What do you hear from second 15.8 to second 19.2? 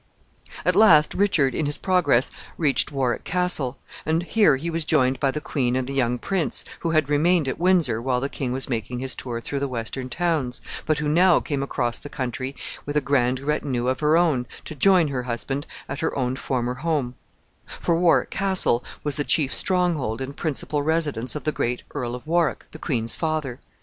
at her own former home; for Warwick Castle was